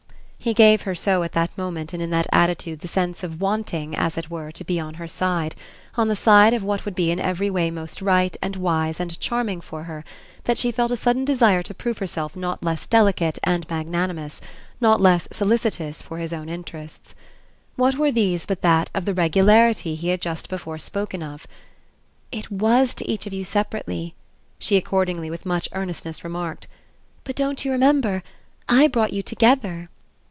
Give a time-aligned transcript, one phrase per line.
[0.43, 3.95] He gave her so at that moment and in that attitude the sense of wanting,
[3.95, 5.53] as it were, to be on her side
[5.93, 9.19] on the side of what would be in every way most right and wise and
[9.19, 10.03] charming for her
[10.45, 14.41] that she felt a sudden desire to prove herself not less delicate and magnanimous,
[14.81, 17.13] not less solicitous for his own interests.
[17.75, 21.45] What were these but that of the "regularity" he had just before spoken of?
[22.31, 24.15] "It WAS to each of you separately,"
[24.57, 26.65] she accordingly with much earnestness remarked.
[27.25, 28.23] "But don't you remember?
[28.67, 29.89] I brought you together."